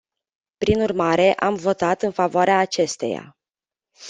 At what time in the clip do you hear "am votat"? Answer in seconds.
1.33-2.01